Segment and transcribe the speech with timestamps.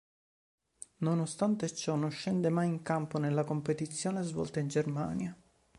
[1.01, 5.37] Nonostante ciò non scende mai in campo nella competizione svolta in Germania.